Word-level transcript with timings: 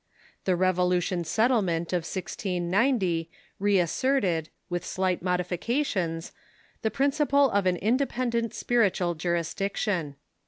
The 0.45 0.55
Revolution 0.55 1.23
Settlement 1.23 1.93
of 1.93 1.99
1690 2.11 3.29
reasserted, 3.59 4.49
with 4.67 4.83
slight 4.83 5.21
modifications, 5.21 6.31
the 6.81 6.89
principle 6.89 7.51
of 7.51 7.67
an 7.67 7.75
independent 7.77 8.55
spiritual 8.55 9.13
jurisdiction. 9.13 10.15